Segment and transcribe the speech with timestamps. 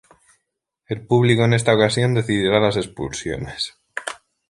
[0.87, 3.77] El público en esta ocasión decidirá las expulsiones.